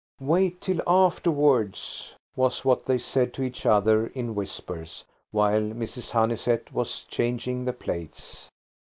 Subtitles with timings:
[0.19, 6.09] "Wait till afterwards," was what they said to each other in whispers, while Mrs.
[6.09, 8.49] Honeysett was changing the plates.